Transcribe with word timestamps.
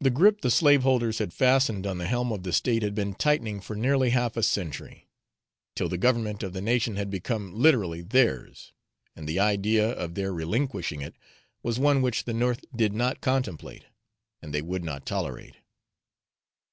The 0.00 0.10
grip 0.10 0.40
the 0.40 0.50
slaveholders 0.50 1.18
had 1.20 1.32
fastened 1.32 1.86
on 1.86 1.98
the 1.98 2.08
helm 2.08 2.32
of 2.32 2.42
the 2.42 2.52
State 2.52 2.82
had 2.82 2.96
been 2.96 3.14
tightening 3.14 3.60
for 3.60 3.76
nearly 3.76 4.10
half 4.10 4.36
a 4.36 4.42
century, 4.42 5.08
till 5.76 5.88
the 5.88 5.96
government 5.98 6.42
of 6.42 6.52
the 6.52 6.60
nation 6.60 6.96
had 6.96 7.10
become 7.10 7.54
literally 7.54 8.02
theirs, 8.02 8.72
and 9.14 9.28
the 9.28 9.38
idea 9.38 9.88
of 9.88 10.16
their 10.16 10.32
relinquishing 10.32 11.00
it 11.00 11.14
was 11.62 11.78
one 11.78 12.02
which 12.02 12.24
the 12.24 12.34
North 12.34 12.64
did 12.74 12.92
not 12.92 13.20
contemplate, 13.20 13.84
and 14.42 14.52
they 14.52 14.62
would 14.62 14.82
not 14.82 15.06
tolerate. 15.06 15.54